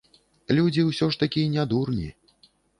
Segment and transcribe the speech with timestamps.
[0.59, 2.11] Людзі ўсё ж такі не дурні.